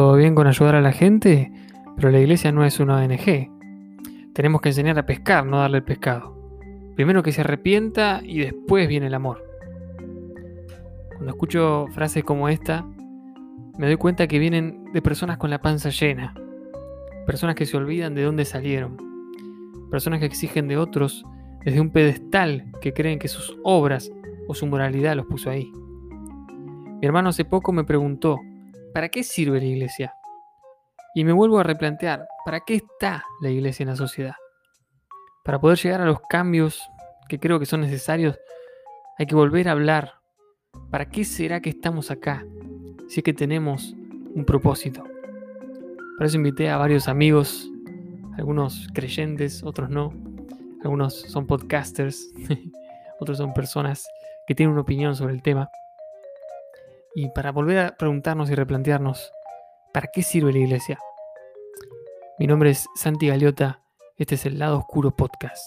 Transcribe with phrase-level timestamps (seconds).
[0.00, 1.52] todo bien con ayudar a la gente,
[1.96, 3.50] pero la iglesia no es una ONG.
[4.32, 6.34] Tenemos que enseñar a pescar, no darle el pescado.
[6.96, 9.44] Primero que se arrepienta y después viene el amor.
[11.10, 12.86] Cuando escucho frases como esta,
[13.76, 16.32] me doy cuenta que vienen de personas con la panza llena,
[17.26, 18.96] personas que se olvidan de dónde salieron,
[19.90, 21.26] personas que exigen de otros
[21.62, 24.10] desde un pedestal que creen que sus obras
[24.48, 25.70] o su moralidad los puso ahí.
[27.02, 28.38] Mi hermano hace poco me preguntó,
[28.92, 30.14] ¿para qué sirve la iglesia?
[31.14, 34.34] Y me vuelvo a replantear, ¿para qué está la iglesia en la sociedad?
[35.44, 36.82] Para poder llegar a los cambios
[37.28, 38.38] que creo que son necesarios,
[39.18, 40.14] hay que volver a hablar.
[40.90, 42.44] ¿Para qué será que estamos acá?
[43.08, 43.94] Si es que tenemos
[44.34, 45.04] un propósito.
[46.16, 47.70] Por eso invité a varios amigos,
[48.36, 50.12] algunos creyentes, otros no.
[50.82, 52.32] Algunos son podcasters,
[53.20, 54.06] otros son personas
[54.46, 55.70] que tienen una opinión sobre el tema.
[57.22, 59.30] Y para volver a preguntarnos y replantearnos,
[59.92, 60.98] ¿para qué sirve la iglesia?
[62.38, 63.82] Mi nombre es Santi Galiota,
[64.16, 65.62] este es el Lado Oscuro Podcast.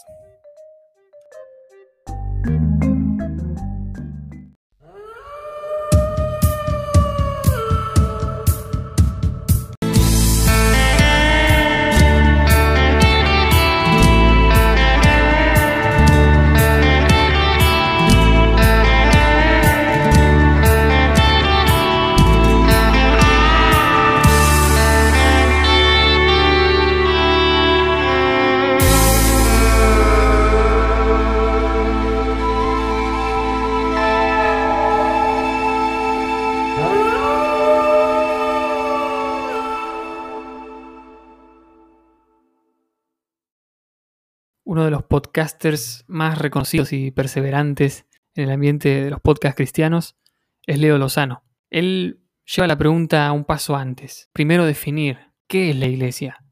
[45.13, 50.17] Podcasters más reconocidos y perseverantes en el ambiente de los podcasts cristianos
[50.65, 51.43] es Leo Lozano.
[51.69, 54.31] Él lleva la pregunta un paso antes.
[54.33, 56.43] Primero definir qué es la iglesia.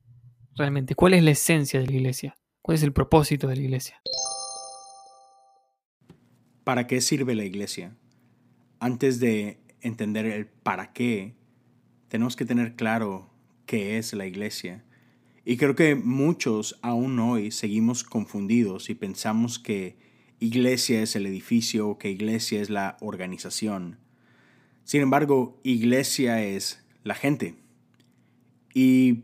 [0.55, 2.37] Realmente, cuál es la esencia de la iglesia.
[2.61, 3.99] ¿Cuál es el propósito de la iglesia?
[6.63, 7.97] ¿Para qué sirve la iglesia?
[8.79, 11.35] Antes de entender el para qué,
[12.09, 13.33] tenemos que tener claro
[13.65, 14.85] qué es la iglesia
[15.43, 19.97] y creo que muchos aún hoy seguimos confundidos y pensamos que
[20.39, 23.97] iglesia es el edificio o que iglesia es la organización.
[24.83, 27.55] Sin embargo, iglesia es la gente.
[28.73, 29.23] Y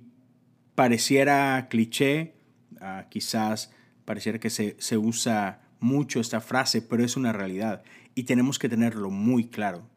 [0.73, 2.33] pareciera cliché,
[2.81, 3.71] ah, quizás
[4.03, 7.83] pareciera que se, se usa mucho esta frase, pero es una realidad
[8.15, 9.87] y tenemos que tenerlo muy claro.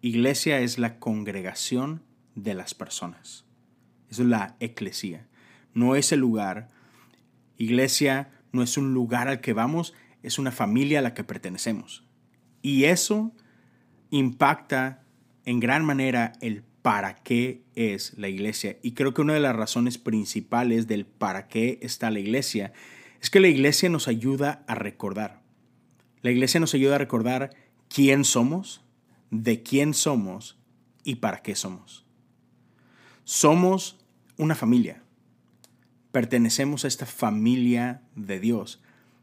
[0.00, 2.02] Iglesia es la congregación
[2.34, 3.44] de las personas.
[4.10, 5.28] Es la eclesía
[5.76, 6.70] no es el lugar.
[7.58, 9.92] Iglesia no es un lugar al que vamos,
[10.22, 12.02] es una familia a la que pertenecemos.
[12.62, 13.32] Y eso
[14.10, 15.04] impacta
[15.44, 18.78] en gran manera el para qué es la iglesia.
[18.82, 22.72] Y creo que una de las razones principales del para qué está la iglesia
[23.20, 25.42] es que la iglesia nos ayuda a recordar.
[26.22, 27.50] La iglesia nos ayuda a recordar
[27.88, 28.82] quién somos,
[29.30, 30.58] de quién somos
[31.04, 32.06] y para qué somos.
[33.24, 33.98] Somos
[34.38, 35.02] una familia
[36.16, 38.80] pertenecemos a esta familia de Dios.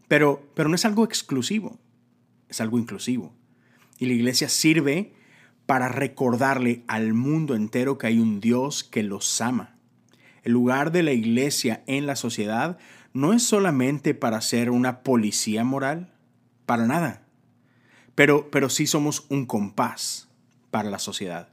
[0.08, 1.80] Pero, pero no es algo exclusivo,
[2.50, 3.34] es algo inclusivo.
[3.98, 5.16] Y la iglesia sirve
[5.66, 9.76] para recordarle al mundo entero que hay un Dios que los ama.
[10.44, 12.78] El lugar de la iglesia en la sociedad
[13.12, 16.14] no es solamente para ser una policía moral,
[16.68, 17.26] para nada.
[18.14, 20.30] Pero, pero sí somos un compás
[20.70, 21.50] para la sociedad.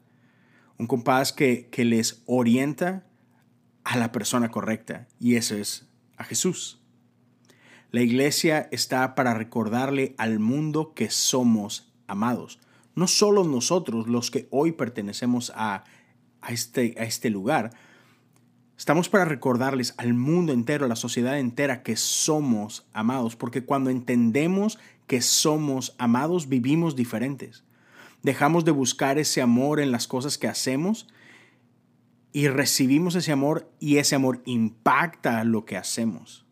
[0.76, 3.06] Un compás que, que les orienta
[3.90, 6.78] a la persona correcta y eso es a Jesús.
[7.90, 12.60] La iglesia está para recordarle al mundo que somos amados.
[12.94, 15.82] No solo nosotros los que hoy pertenecemos a,
[16.40, 17.72] a, este, a este lugar,
[18.78, 23.90] estamos para recordarles al mundo entero, a la sociedad entera, que somos amados, porque cuando
[23.90, 27.64] entendemos que somos amados, vivimos diferentes.
[28.22, 31.08] Dejamos de buscar ese amor en las cosas que hacemos
[32.32, 36.46] y recibimos ese amor y ese amor impacta lo que hacemos.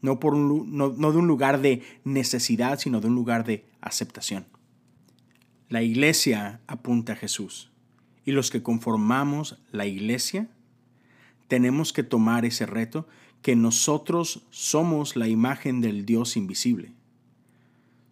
[0.00, 4.46] No, por no, de un lugar de necesidad, sino de un lugar de aceptación.
[5.68, 7.70] La iglesia apunta a Jesús
[8.24, 10.48] y los que conformamos la iglesia
[11.48, 13.06] tenemos que tomar ese reto
[13.42, 16.92] que nosotros somos la imagen del Dios invisible.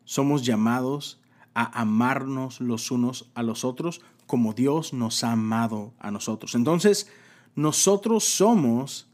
[0.05, 1.21] Somos llamados
[1.55, 6.55] a amarnos los unos a los otros como Dios nos ha amado a nosotros.
[6.55, 7.11] Entonces,
[7.57, 9.09] nosotros somos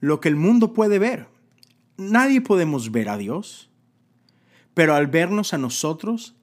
[0.00, 1.28] lo que el mundo puede ver.
[1.96, 3.70] Nadie podemos ver a Dios,
[4.74, 6.34] pero al vernos a nosotros,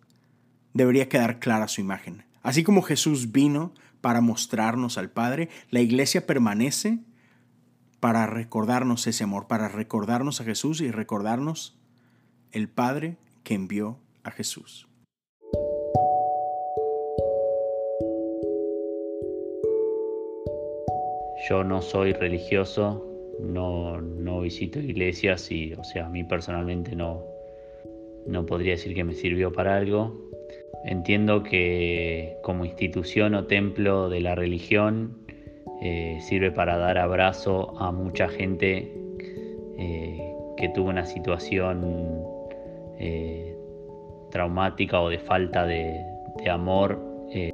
[0.73, 2.23] debería quedar clara su imagen.
[2.43, 5.49] Así como Jesús vino para mostrarnos al Padre.
[5.69, 6.99] La iglesia permanece
[7.99, 11.77] para recordarnos ese amor, para recordarnos a Jesús y recordarnos
[12.51, 14.87] el Padre que envió a Jesús.
[21.49, 23.05] Yo no soy religioso,
[23.39, 27.23] no, no visito iglesias y, o sea, a mí personalmente no,
[28.27, 30.29] no podría decir que me sirvió para algo.
[30.85, 35.17] Entiendo que como institución o templo de la religión
[35.81, 38.91] eh, sirve para dar abrazo a mucha gente
[39.77, 42.23] eh, que tuvo una situación
[42.99, 43.55] eh,
[44.29, 46.05] traumática o de falta de,
[46.49, 46.99] amor.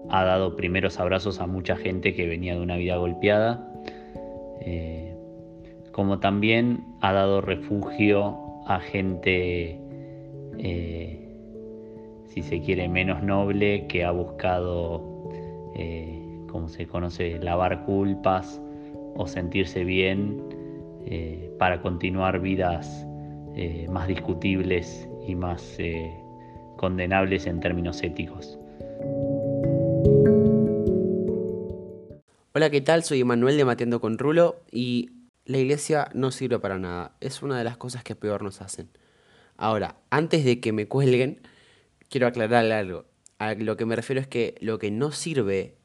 [0.09, 3.69] ha dado primeros abrazos a mucha gente que venía de una vida golpeada.
[5.91, 8.37] Como también ha dado refugio
[8.67, 9.79] a gente
[12.25, 15.31] si se quiere, menos noble, que ha buscado
[16.47, 18.61] como se conoce, lavar culpas
[19.15, 20.41] o sentirse bien
[21.05, 23.05] eh, para continuar vidas
[23.55, 26.13] eh, más discutibles y más eh,
[26.77, 28.59] condenables en términos éticos.
[32.57, 33.03] Hola, ¿qué tal?
[33.03, 35.11] Soy Emanuel de Mateando con Rulo y
[35.45, 37.15] la iglesia no sirve para nada.
[37.21, 38.89] Es una de las cosas que peor nos hacen.
[39.57, 41.39] Ahora, antes de que me cuelguen,
[42.09, 43.05] quiero aclarar algo.
[43.37, 45.77] A lo que me refiero es que lo que no sirve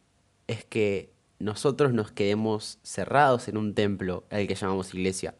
[0.47, 5.35] es que nosotros nos quedemos cerrados en un templo al que llamamos iglesia.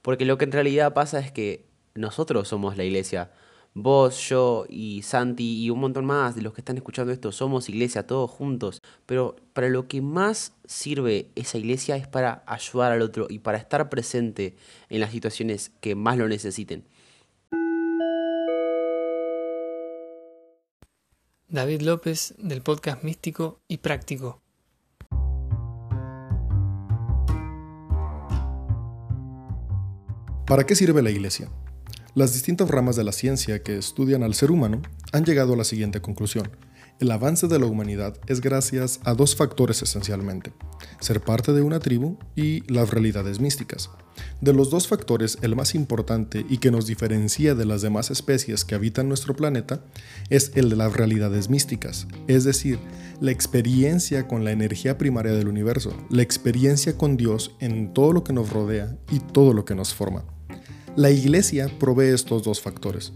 [0.00, 3.30] Porque lo que en realidad pasa es que nosotros somos la iglesia.
[3.74, 7.68] Vos, yo y Santi y un montón más de los que están escuchando esto somos
[7.68, 8.82] iglesia todos juntos.
[9.06, 13.58] Pero para lo que más sirve esa iglesia es para ayudar al otro y para
[13.58, 14.56] estar presente
[14.88, 16.84] en las situaciones que más lo necesiten.
[21.48, 24.40] David López del podcast Místico y Práctico.
[30.46, 31.48] ¿Para qué sirve la Iglesia?
[32.14, 35.62] Las distintas ramas de la ciencia que estudian al ser humano han llegado a la
[35.62, 36.50] siguiente conclusión.
[36.98, 40.52] El avance de la humanidad es gracias a dos factores esencialmente,
[40.98, 43.90] ser parte de una tribu y las realidades místicas.
[44.40, 48.64] De los dos factores, el más importante y que nos diferencia de las demás especies
[48.64, 49.84] que habitan nuestro planeta
[50.30, 52.80] es el de las realidades místicas, es decir,
[53.20, 58.24] la experiencia con la energía primaria del universo, la experiencia con Dios en todo lo
[58.24, 60.24] que nos rodea y todo lo que nos forma.
[60.96, 63.12] La iglesia provee estos dos factores.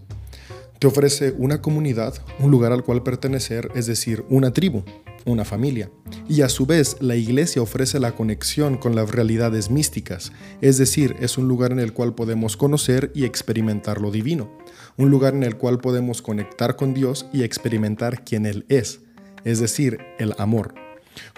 [0.79, 4.85] Te ofrece una comunidad, un lugar al cual pertenecer, es decir, una tribu,
[5.25, 5.91] una familia.
[6.29, 10.31] Y a su vez, la iglesia ofrece la conexión con las realidades místicas,
[10.61, 14.51] es decir, es un lugar en el cual podemos conocer y experimentar lo divino,
[14.97, 19.01] un lugar en el cual podemos conectar con Dios y experimentar quién Él es,
[19.45, 20.75] es decir, el amor.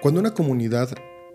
[0.02, 0.90] Cuando una comunidad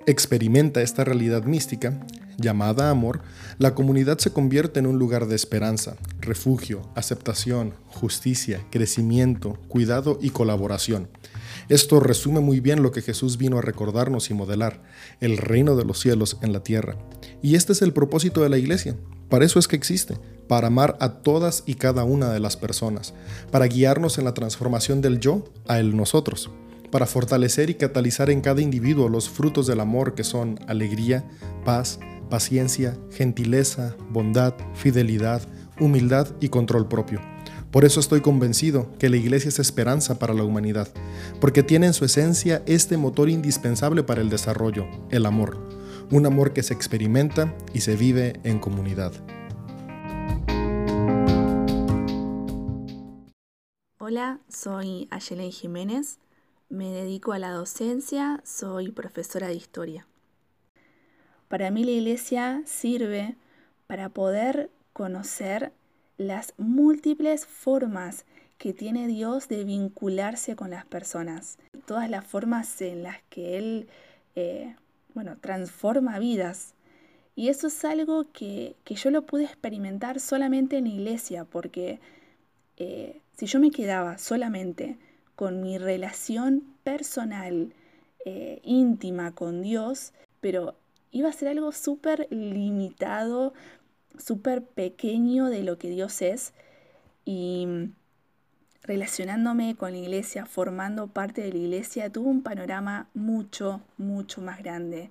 [0.06, 2.00] experimenta esta realidad mística,
[2.38, 3.22] llamada amor,
[3.58, 10.32] la comunidad se convierte en un lugar de esperanza, refugio, aceptación, justicia, crecimiento, cuidado y
[10.32, 11.08] colaboración.
[11.70, 14.82] Esto resume muy bien lo que Jesús vino a recordarnos y modelar,
[15.22, 16.98] el reino de los cielos en la tierra.
[17.42, 18.96] Y este es el propósito de la iglesia.
[19.30, 23.14] Para eso es que existe, para amar a todas y cada una de las personas,
[23.52, 26.50] para guiarnos en la transformación del yo a el nosotros
[26.92, 31.24] para fortalecer y catalizar en cada individuo los frutos del amor que son alegría,
[31.66, 35.42] paz, paciencia, gentileza, bondad, fidelidad,
[35.80, 37.20] humildad y control propio.
[37.72, 40.90] Por eso estoy convencido que la iglesia es esperanza para la humanidad,
[41.40, 45.58] porque tiene en su esencia este motor indispensable para el desarrollo, el amor,
[46.12, 49.14] un amor que se experimenta y se vive en comunidad.
[54.00, 56.18] Hola, soy Ayelen Jiménez
[56.72, 60.08] me dedico a la docencia, soy profesora de historia.
[61.50, 63.36] Para mí la iglesia sirve
[63.88, 65.74] para poder conocer
[66.18, 68.26] las múltiples formas
[68.58, 73.88] que tiene Dios de vincularse con las personas, todas las formas en las que Él,
[74.36, 74.76] eh,
[75.14, 76.74] bueno, transforma vidas.
[77.36, 82.00] Y eso es algo que, yo lo pude experimentar solamente en la iglesia, porque
[82.78, 84.98] eh, si yo me quedaba solamente
[85.42, 87.74] con mi relación personal,
[88.26, 90.76] eh, íntima con Dios, pero
[91.10, 93.56] iba a ser algo súper limitado,
[94.20, 96.54] súper pequeño de lo que Dios es
[97.26, 97.68] y
[98.84, 104.60] relacionándome con la iglesia, formando parte de la iglesia, tuvo un panorama mucho, mucho más
[104.60, 105.10] grande.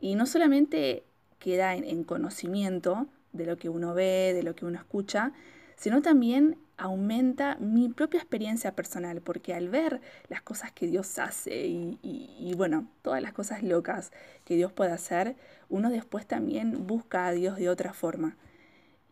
[0.00, 1.02] Y no solamente
[1.38, 5.32] queda en conocimiento de lo que uno ve, de lo que uno escucha,
[5.76, 11.66] sino también aumenta mi propia experiencia personal, porque al ver las cosas que Dios hace
[11.66, 14.12] y, bueno, todas las cosas locas
[14.44, 15.36] que Dios puede hacer,
[15.68, 18.36] uno después también busca a Dios de otra forma.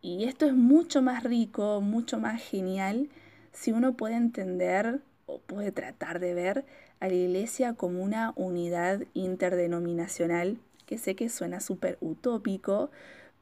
[0.01, 3.09] Y esto es mucho más rico, mucho más genial
[3.51, 6.65] si uno puede entender o puede tratar de ver
[6.99, 12.91] a la iglesia como una unidad interdenominacional, que sé que suena súper utópico,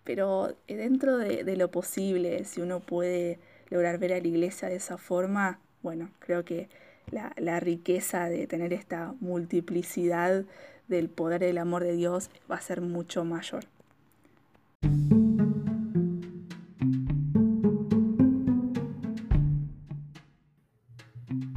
[0.03, 4.98] pero dentro de lo posible, si uno puede lograr ver a la iglesia de esa
[4.98, 6.69] forma, bueno, creo que
[7.12, 10.45] la, riqueza de tener esta multiplicidad
[10.88, 13.65] del poder del amor de Dios va a ser mucho mayor.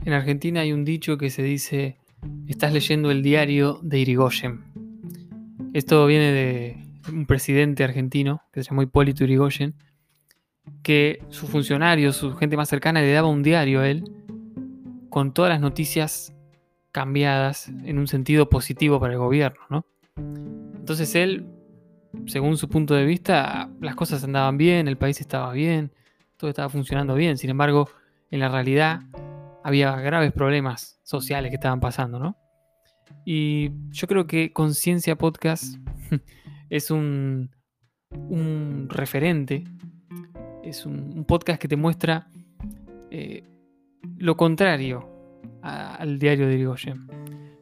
[0.05, 1.99] En Argentina hay un dicho que se dice,
[2.47, 4.65] estás leyendo el diario de Irigoyen.
[5.75, 6.77] Esto viene de
[7.12, 9.75] un presidente argentino que se llamó Hipólito Irigoyen,
[10.88, 14.11] que sus funcionarios, su gente más cercana, le daba un diario a él
[15.11, 16.35] con todas las noticias
[16.92, 19.85] cambiadas en un sentido positivo para el gobierno, ¿no?
[20.16, 21.47] Entonces él,
[22.25, 25.92] según su punto de vista, las cosas andaban bien, el país estaba bien,
[26.38, 27.37] todo estaba funcionando bien.
[27.37, 27.90] Sin embargo,
[28.30, 29.02] en la realidad
[29.64, 32.38] había graves problemas sociales que estaban pasando, ¿no?
[33.26, 35.66] Y yo creo que Conciencia Podcast
[36.71, 37.50] es un,
[38.11, 39.64] un referente
[40.69, 42.29] es un, podcast que te muestra
[43.11, 43.43] eh,
[44.19, 45.09] lo contrario
[45.63, 47.07] al diario de Irigoyen.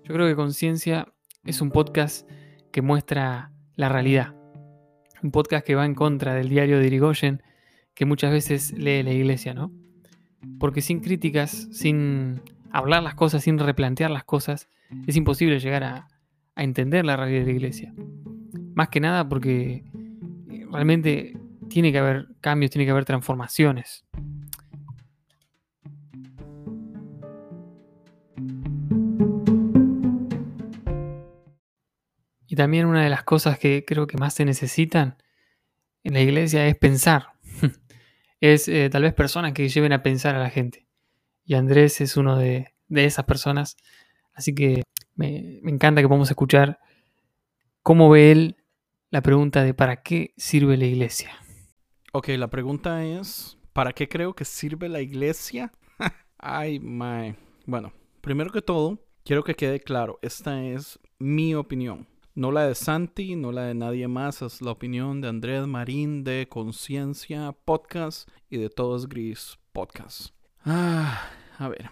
[0.05, 1.13] Yo creo que Conciencia
[1.45, 2.29] es un podcast
[2.73, 4.35] que muestra la realidad.
[5.23, 7.43] Un podcast que va en contra del diario de Irigoyen
[7.95, 9.73] que muchas veces lee la iglesia, ¿no?
[10.59, 14.69] Porque sin críticas, sin hablar las cosas, sin replantear las cosas,
[15.07, 16.09] es imposible llegar a,
[16.59, 17.95] entender la realidad de la iglesia.
[18.75, 19.85] Más que nada porque
[20.51, 21.37] eh, realmente
[21.68, 24.04] tiene que haber cambios, tiene que haber transformaciones.
[32.46, 35.16] Y también una de las cosas que creo que más se necesitan
[36.04, 37.32] en la iglesia es pensar.
[38.40, 40.87] es eh, tal vez personas que lleven a pensar a la gente.
[41.44, 43.76] Y Andrés es uno de, esas personas.
[44.32, 44.82] Así que
[45.14, 46.78] me, me encanta que podamos escuchar
[47.82, 48.56] cómo ve él
[49.11, 51.30] la pregunta de ¿para qué sirve la iglesia?
[52.18, 55.70] Ok, la pregunta es, ¿para qué creo que sirve la iglesia?
[56.38, 57.37] Ay, my.
[57.66, 57.92] Bueno,
[58.23, 62.08] primero que todo, quiero que quede claro, esta es mi opinión.
[62.35, 66.25] No la de Santi, no la de nadie más, es la opinión de Andrés Marín
[66.25, 70.30] de Conciencia Podcast y de Todos Gris Podcast.
[70.64, 71.90] Ah, a ver,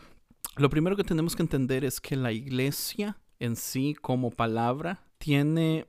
[0.56, 5.86] lo primero que tenemos que entender es que la iglesia en sí como palabra tiene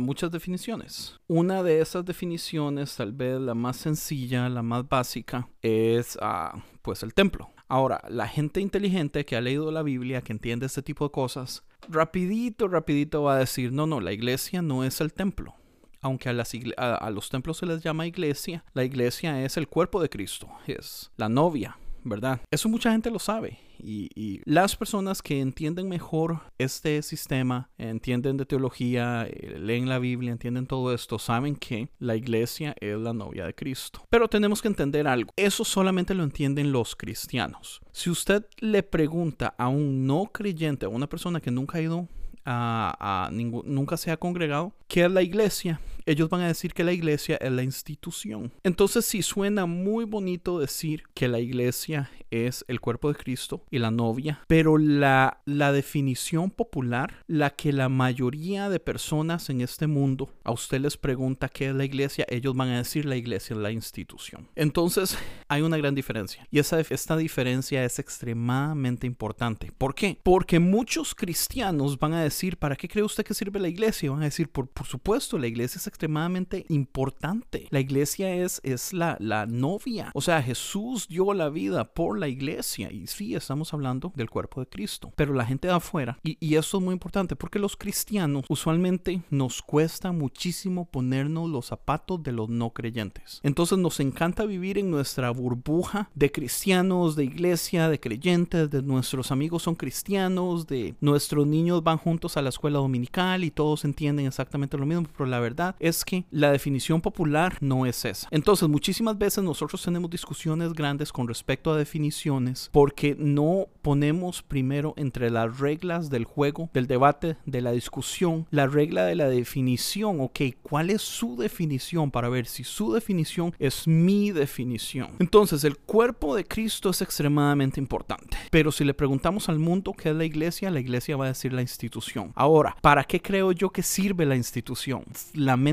[0.00, 1.18] muchas definiciones.
[1.26, 7.02] Una de esas definiciones, tal vez la más sencilla, la más básica, es ah, pues
[7.02, 7.50] el templo.
[7.68, 11.64] Ahora, la gente inteligente que ha leído la Biblia, que entiende este tipo de cosas,
[11.88, 15.54] rapidito, rapidito va a decir, no, no, la iglesia no es el templo.
[16.00, 20.10] Aunque a, a los templos se les llama iglesia, la iglesia es el cuerpo de
[20.10, 22.40] Cristo, es la novia, ¿verdad?
[22.50, 23.58] Eso mucha gente lo sabe.
[23.78, 30.32] Y, las personas que entienden mejor este sistema, entienden de teología, eh, leen la Biblia,
[30.32, 34.04] entienden todo esto, saben que la iglesia es la novia de Cristo.
[34.10, 35.32] Pero tenemos que entender algo.
[35.36, 37.80] Eso solamente lo entienden los cristianos.
[37.92, 42.08] Si usted le pregunta a un no creyente, a una persona que nunca ha ido
[42.46, 45.80] a, nunca se ha congregado, ¿qué es la iglesia?
[46.06, 48.52] Ellos van a decir que la iglesia es la institución.
[48.62, 53.78] Entonces sí suena muy bonito decir que la iglesia es el cuerpo de Cristo y
[53.78, 59.86] la novia, pero la, la definición popular, la que la mayoría de personas en este
[59.86, 63.54] mundo a usted les pregunta qué es la iglesia, ellos van a decir la iglesia
[63.54, 64.48] es la institución.
[64.56, 65.16] Entonces
[65.48, 69.72] hay una gran diferencia y esa, esta diferencia es extremadamente importante.
[69.76, 70.18] ¿Por qué?
[70.22, 74.10] Porque muchos cristianos van a decir, ¿para qué cree usted que sirve la iglesia?
[74.10, 77.68] Van a decir, por, por supuesto, la iglesia es extremadamente importante.
[77.70, 80.10] La iglesia es, es la, la novia.
[80.14, 82.90] O sea, Jesús dio la vida por la iglesia.
[82.90, 85.12] Y sí, estamos hablando del cuerpo de Cristo.
[85.14, 89.22] Pero la gente de afuera, y, y eso es muy importante, porque los cristianos usualmente
[89.30, 93.40] nos cuesta muchísimo ponernos los zapatos de los no creyentes.
[93.44, 99.30] Entonces nos encanta vivir en nuestra burbuja de cristianos, de iglesia, de creyentes, de nuestros
[99.30, 104.26] amigos son cristianos, de nuestros niños van juntos a la escuela dominical y todos entienden
[104.26, 108.26] exactamente lo mismo, pero la verdad es que la definición popular no es esa.
[108.30, 114.94] Entonces, muchísimas veces nosotros tenemos discusiones grandes con respecto a definiciones porque no ponemos primero
[114.96, 120.20] entre las reglas del juego, del debate, de la discusión, la regla de la definición.
[120.20, 125.10] Ok, ¿cuál es su definición para ver si su definición es mi definición?
[125.18, 128.38] Entonces, el cuerpo de Cristo es extremadamente importante.
[128.50, 131.52] Pero si le preguntamos al mundo qué es la iglesia, la iglesia va a decir
[131.52, 132.32] la institución.
[132.34, 135.04] Ahora, ¿para qué creo yo que sirve la institución?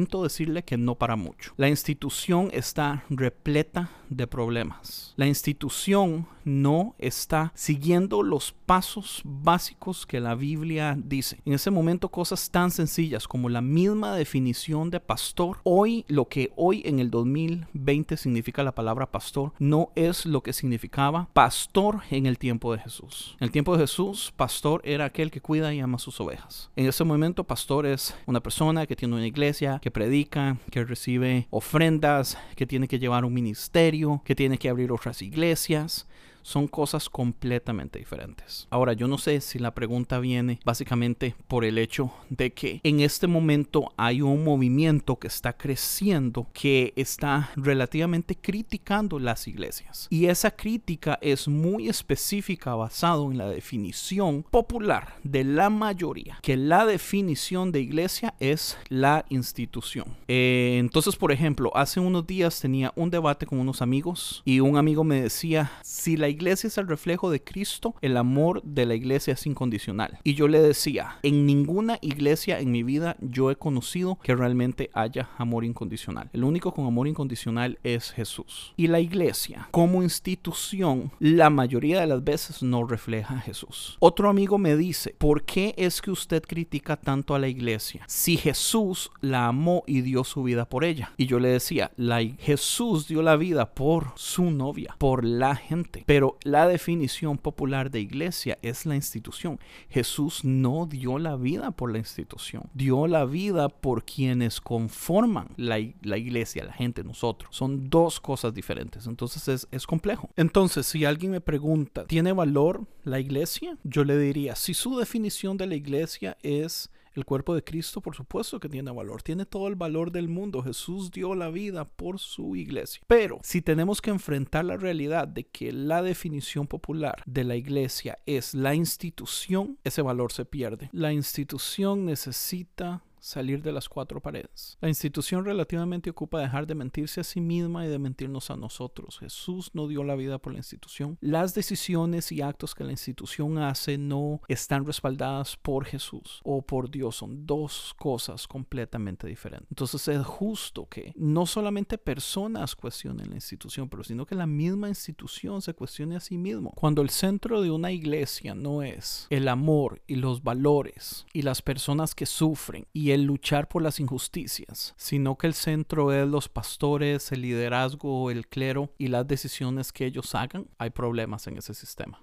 [0.10, 1.54] Decirle que no para mucho.
[1.58, 5.14] La institución está repleta de problemas.
[5.16, 11.40] La institución no está siguiendo los pasos básicos que la Biblia dice.
[11.46, 15.58] En ese momento cosas tan sencillas como la misma definición de pastor.
[15.64, 20.54] Hoy lo que hoy en el 2020 significa la palabra pastor no es lo que
[20.54, 23.38] significaba pastor en el tiempo de Jesús.
[23.40, 26.70] En el tiempo de Jesús, pastor era aquel que cuida y ama sus ovejas.
[26.76, 31.48] En ese momento, pastor es una persona que tiene una iglesia, que predica, que recibe
[31.50, 36.08] ofrendas, que tiene que llevar un ministerio, que tiene que abrir otras iglesias
[36.42, 38.68] son cosas completamente diferentes.
[38.70, 43.00] Ahora, yo no sé si la pregunta viene básicamente por el hecho de que en
[43.00, 50.08] este momento hay un movimiento que está creciendo que está relativamente criticando las iglesias.
[50.10, 56.58] Y esa crítica es muy específica basado en la definición popular de la mayoría, que
[56.58, 60.06] la definición de iglesia es la institución.
[60.28, 64.78] Eh, entonces, por ejemplo, hace unos días tenía un debate con unos amigos y un
[64.78, 68.96] amigo me decía, si la iglesia es el reflejo de Cristo, el amor de la
[68.96, 70.20] iglesia es incondicional.
[70.24, 74.90] Y yo le decía, en ninguna iglesia en mi vida yo he conocido que realmente
[74.94, 76.30] haya amor incondicional.
[76.34, 78.74] El único con amor incondicional es Jesús.
[78.78, 83.98] Y la iglesia, como institución, la mayoría de las veces no refleja a Jesús.
[84.00, 88.04] Otro amigo me dice, ¿por qué es que usted critica tanto a la iglesia?
[88.08, 91.12] Si Jesús la amó y dio su vida por ella.
[91.18, 96.04] Y yo le decía, la, Jesús dio la vida por su novia, por la gente.
[96.06, 99.60] Pero la definición popular de iglesia es la institución.
[99.90, 105.80] Jesús no dio la vida por la institución, dio la vida por quienes conforman la,
[105.80, 107.56] iglesia, la gente, nosotros.
[107.56, 110.30] Son dos cosas diferentes, entonces es, es complejo.
[110.36, 113.78] Entonces, si alguien me pregunta, ¿tiene valor la iglesia?
[113.84, 118.16] Yo le diría, si su definición de la iglesia es el cuerpo de Cristo, por
[118.16, 120.64] supuesto que tiene valor, tiene todo el valor del mundo.
[120.64, 123.02] Jesús dio la vida por su iglesia.
[123.08, 128.20] Pero si tenemos que enfrentar la realidad de que la definición popular de la iglesia
[128.26, 130.90] es la institución, ese valor se pierde.
[130.92, 134.78] La institución necesita salir de las cuatro paredes.
[134.82, 139.20] La institución relativamente ocupa dejar de mentirse a sí misma y de mentirnos a nosotros.
[139.20, 141.18] Jesús no dio la vida por la institución.
[141.22, 146.90] Las decisiones y actos que la institución hace no están respaldadas por Jesús o por
[146.90, 147.16] Dios.
[147.16, 149.70] Son dos cosas completamente diferentes.
[149.70, 154.90] Entonces es justo que no solamente personas cuestionen la institución, pero sino que la misma
[154.90, 156.72] institución se cuestione a sí mismo.
[156.76, 161.62] Cuando el centro de una iglesia no es el amor y los valores y las
[161.62, 166.50] personas que sufren y el luchar por las injusticias, sino que el centro es los
[166.50, 171.74] pastores, el liderazgo, el clero y las decisiones que ellos hagan, hay problemas en ese
[171.74, 172.22] sistema.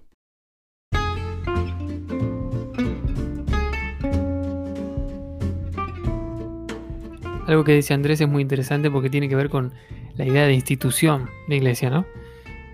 [7.47, 9.73] Algo que dice Andrés es muy interesante porque tiene que ver con
[10.15, 12.05] la idea de institución de iglesia, ¿no?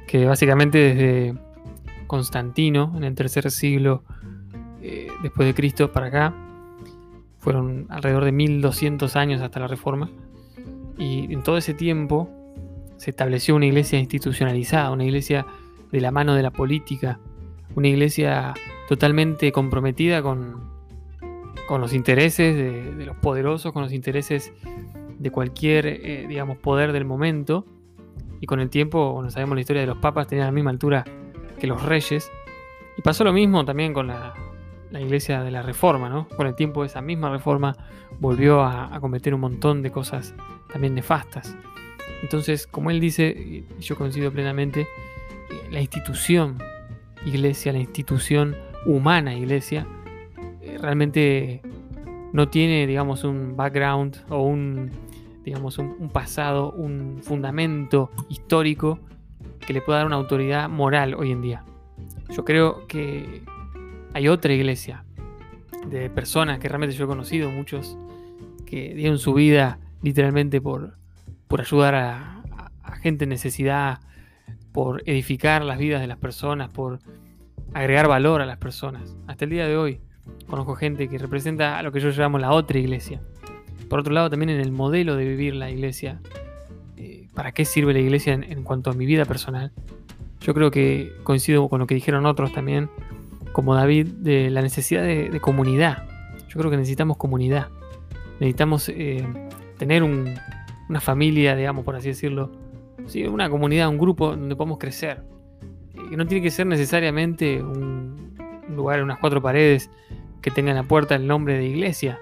[0.05, 1.39] Que básicamente desde
[2.07, 4.03] Constantino, en el tercer siglo
[4.81, 6.44] eh, después de Cristo para acá,
[7.45, 10.09] fueron alrededor de 1200 años hasta la Reforma.
[10.97, 12.27] Y en todo ese tiempo
[12.97, 15.45] se estableció una iglesia institucionalizada, una iglesia
[15.91, 17.19] de la mano de la política,
[17.75, 18.55] una iglesia
[18.89, 20.71] totalmente comprometida con,
[21.67, 24.51] con los intereses de, los poderosos, con los intereses
[25.19, 27.67] de cualquier, eh, digamos, poder del momento.
[28.41, 31.05] Y con el tiempo, bueno, sabemos la historia de los papas, tenían la misma altura
[31.59, 32.31] que los reyes.
[32.97, 34.33] Y pasó lo mismo también con la,
[34.95, 36.25] la iglesia de la reforma, ¿no?
[36.29, 37.75] Con el tiempo esa misma reforma
[38.19, 40.33] volvió a, cometer un montón de cosas
[40.71, 41.53] también nefastas.
[42.21, 44.87] Entonces, como él dice, yo coincido plenamente, eh,
[45.69, 46.59] la institución
[47.25, 48.55] iglesia, la institución
[48.85, 49.85] humana iglesia,
[50.61, 51.61] eh, realmente
[52.31, 54.91] no tiene, digamos, un background o un,
[55.43, 58.99] digamos, un, pasado, un fundamento histórico
[59.59, 61.65] que le pueda dar una autoridad moral hoy en día.
[62.29, 63.43] Yo creo que
[64.15, 65.03] hay otra iglesia
[65.89, 67.97] de personas que realmente yo he conocido, muchos
[68.65, 70.95] que dieron su vida literalmente por,
[71.49, 72.31] por ayudar a,
[73.01, 73.99] gente en necesidad,
[74.71, 76.99] por edificar las vidas de las personas, por
[77.73, 79.17] agregar valor a las personas.
[79.27, 79.99] Hasta el día de hoy
[80.47, 83.21] conozco gente que representa a lo que yo llamo la otra iglesia.
[83.89, 86.21] Por otro lado, también en el modelo de vivir la iglesia.
[86.95, 89.73] Eh, ¿Para qué sirve la iglesia en, en cuanto a mi vida personal?
[90.39, 92.89] Yo creo que coincido con lo que dijeron otros también,
[93.55, 96.03] como David, de la necesidad de, comunidad.
[96.49, 97.69] Yo creo que necesitamos comunidad.
[98.41, 99.25] Necesitamos eh,
[99.77, 100.35] tener un-
[100.89, 102.51] una familia, digamos, por así decirlo.
[103.05, 105.23] Sí, una comunidad, un grupo donde podamos crecer.
[105.93, 108.35] Eh, que no tiene que ser necesariamente un,
[108.75, 109.89] lugar, unas cuatro paredes
[110.41, 112.19] que tenga en la puerta el nombre de iglesia.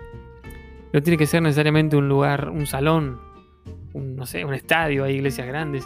[0.94, 3.18] No tiene que ser necesariamente un lugar, un salón,
[3.94, 5.84] un, no sé, un estadio, hay iglesias grandes.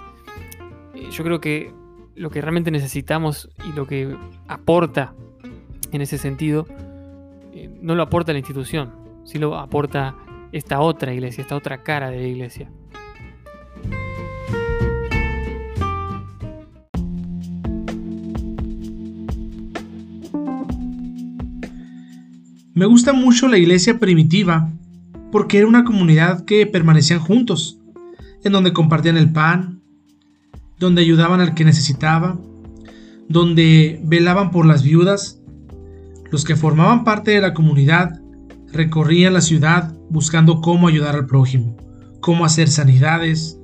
[0.93, 1.71] Eh, Yo creo que
[2.15, 4.13] lo que realmente necesitamos y lo que
[4.49, 5.13] aporta
[5.91, 6.67] en ese sentido,
[7.53, 8.91] eh, no lo aporta la institución,
[9.23, 10.15] sí lo aporta
[10.51, 12.69] esta otra iglesia, esta otra cara de la iglesia.
[22.73, 24.69] Me gusta mucho la iglesia primitiva
[25.31, 27.79] porque era una comunidad que permanecían juntos,
[28.43, 29.81] en donde compartían el pan,
[30.77, 32.39] donde ayudaban al que necesitaba,
[33.27, 35.36] donde velaban por las viudas.
[36.31, 38.21] Los que formaban parte de la comunidad
[38.71, 41.75] recorrían la ciudad buscando cómo ayudar al prójimo,
[42.19, 43.59] cómo hacer sanidades,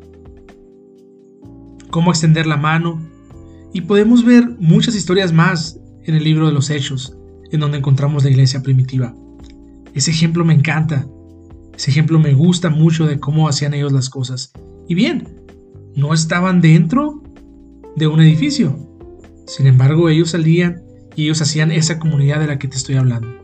[1.89, 3.02] cómo extender la mano.
[3.73, 7.17] Y podemos ver muchas historias más en el libro de los Hechos,
[7.52, 9.13] en donde encontramos la iglesia primitiva.
[9.93, 11.08] Ese ejemplo me encanta.
[11.76, 14.54] Ese ejemplo me gusta mucho de cómo hacían ellos las cosas.
[14.88, 15.41] Y bien,
[15.95, 17.23] no estaban dentro
[17.95, 18.78] de un edificio.
[19.47, 20.83] Sin embargo, ellos salían
[21.15, 23.43] y ellos hacían esa comunidad de la que te estoy hablando.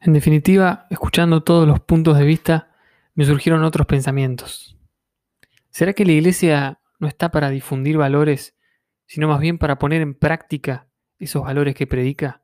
[0.00, 2.74] En definitiva, escuchando todos los puntos de vista,
[3.14, 4.78] me surgieron otros pensamientos.
[5.70, 8.56] ¿Será que la iglesia no está para difundir valores,
[9.06, 12.42] sino más bien para poner en práctica esos valores que predica?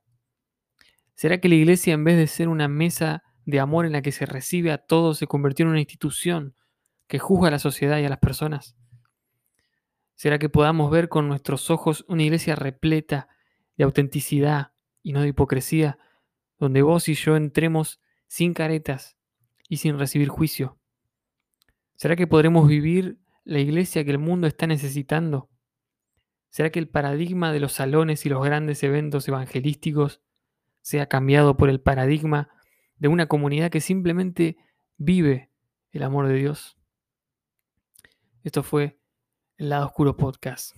[1.15, 4.13] ¿Será que la iglesia, en vez de ser una mesa de amor en la que
[4.13, 6.57] se recibe a todos, se convirtió en una institución
[7.07, 8.77] que juzga a la sociedad y a las personas?
[10.15, 13.29] ¿Será que podamos ver con nuestros ojos una iglesia repleta
[13.77, 14.73] de autenticidad
[15.03, 15.99] y no de hipocresía,
[16.59, 19.17] donde vos y yo entremos sin caretas
[19.69, 20.79] y sin recibir juicio?
[21.97, 25.51] ¿Será que podremos vivir la iglesia que el mundo está necesitando?
[26.49, 30.23] ¿Será que el paradigma de los salones y los grandes eventos evangelísticos
[30.81, 32.51] sea cambiado por el paradigma
[32.97, 34.57] de una comunidad que simplemente
[34.97, 35.51] vive
[35.91, 36.77] el amor de Dios?
[38.45, 38.99] Esto fue
[39.65, 40.75] Lado Oscuro Podcast.